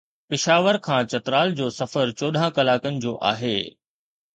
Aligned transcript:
پشاور 0.29 0.75
کان 0.87 1.03
چترال 1.11 1.49
جو 1.59 1.67
سفر 1.81 2.05
چوڏهن 2.19 2.49
ڪلاڪن 2.59 2.93
جو 3.07 3.11
آهي. 3.33 3.57